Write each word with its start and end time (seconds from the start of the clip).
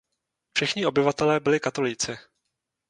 Všichni 0.55 0.85
obyvatelé 0.85 1.39
byli 1.39 1.59
katolíci. 1.59 2.17